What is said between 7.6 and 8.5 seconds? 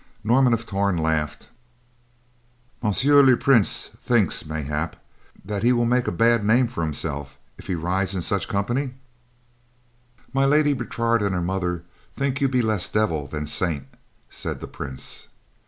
said, "if he rides in such